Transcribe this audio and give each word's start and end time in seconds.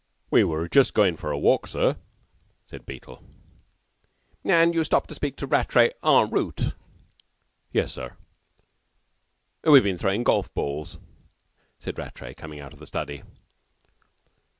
"We 0.31 0.43
were 0.43 0.67
just 0.67 0.95
goin' 0.95 1.15
for 1.15 1.29
a 1.29 1.37
walk, 1.37 1.67
sir," 1.67 1.95
said 2.65 2.87
Beetle. 2.87 3.23
"And 4.43 4.73
you 4.73 4.83
stopped 4.83 5.09
to 5.09 5.13
speak 5.13 5.35
to 5.35 5.45
Rattray 5.45 5.91
en 6.03 6.27
route?" 6.31 6.73
"Yes, 7.71 7.93
sir. 7.93 8.17
We've 9.63 9.83
been 9.83 9.99
throwing 9.99 10.23
golf 10.23 10.51
balls," 10.55 10.97
said 11.77 11.99
Rattray, 11.99 12.33
coming 12.33 12.59
out 12.59 12.73
of 12.73 12.79
the 12.79 12.87
study. 12.87 13.21